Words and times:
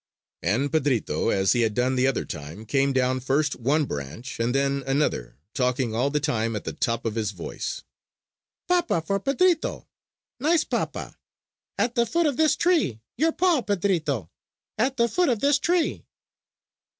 And 0.41 0.71
Pedrito, 0.71 1.29
as 1.29 1.51
he 1.51 1.61
had 1.61 1.75
done 1.75 1.95
the 1.95 2.07
other 2.07 2.25
time, 2.25 2.65
came 2.65 2.91
down 2.91 3.19
first 3.19 3.55
one 3.55 3.85
branch 3.85 4.39
and 4.39 4.55
then 4.55 4.83
another, 4.87 5.37
talking 5.53 5.93
all 5.93 6.09
the 6.09 6.19
time 6.19 6.55
at 6.55 6.63
the 6.63 6.73
top 6.73 7.05
of 7.05 7.13
his 7.13 7.29
voice: 7.29 7.83
"Papa 8.67 9.03
for 9.05 9.19
Pedrito! 9.19 9.85
Nice 10.39 10.63
papa! 10.63 11.19
At 11.77 11.93
the 11.93 12.07
foot 12.07 12.25
of 12.25 12.35
this 12.35 12.55
tree! 12.55 12.99
Your 13.15 13.31
paw, 13.31 13.61
Pedrito! 13.61 14.31
At 14.75 14.97
the 14.97 15.07
foot 15.07 15.29
of 15.29 15.39
this 15.39 15.59
tree!" 15.59 16.07